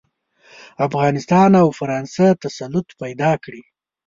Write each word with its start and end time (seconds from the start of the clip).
افغانستان 0.87 1.51
او 1.61 1.67
فرانسه 1.79 2.25
تسلط 2.43 2.87
پیدا 3.01 3.31
کړي. 3.43 3.63